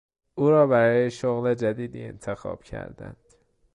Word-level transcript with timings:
او 0.35 0.49
را 0.49 0.67
برای 0.67 1.11
شغل 1.11 1.53
جدیدی 1.53 2.03
انتخاب 2.03 2.63
کردند. 2.63 3.17